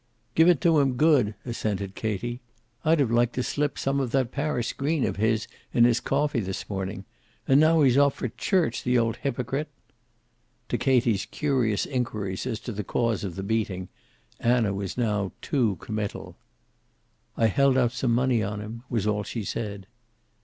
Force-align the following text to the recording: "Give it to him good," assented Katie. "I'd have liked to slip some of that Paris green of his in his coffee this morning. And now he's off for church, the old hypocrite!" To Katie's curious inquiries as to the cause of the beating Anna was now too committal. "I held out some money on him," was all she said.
"Give 0.33 0.49
it 0.49 0.59
to 0.61 0.79
him 0.79 0.93
good," 0.95 1.35
assented 1.45 1.93
Katie. 1.93 2.41
"I'd 2.83 2.99
have 2.99 3.11
liked 3.11 3.35
to 3.35 3.43
slip 3.43 3.77
some 3.77 3.99
of 3.99 4.09
that 4.09 4.31
Paris 4.31 4.73
green 4.73 5.05
of 5.05 5.17
his 5.17 5.47
in 5.75 5.83
his 5.83 5.99
coffee 5.99 6.39
this 6.39 6.67
morning. 6.67 7.05
And 7.47 7.59
now 7.59 7.83
he's 7.83 7.99
off 7.99 8.15
for 8.15 8.27
church, 8.29 8.81
the 8.81 8.97
old 8.97 9.17
hypocrite!" 9.17 9.67
To 10.69 10.77
Katie's 10.79 11.27
curious 11.27 11.85
inquiries 11.85 12.47
as 12.47 12.59
to 12.61 12.71
the 12.71 12.83
cause 12.83 13.23
of 13.23 13.35
the 13.35 13.43
beating 13.43 13.89
Anna 14.39 14.73
was 14.73 14.97
now 14.97 15.33
too 15.39 15.75
committal. 15.75 16.35
"I 17.37 17.45
held 17.45 17.77
out 17.77 17.91
some 17.91 18.11
money 18.15 18.41
on 18.41 18.59
him," 18.59 18.81
was 18.89 19.05
all 19.05 19.21
she 19.21 19.43
said. 19.43 19.85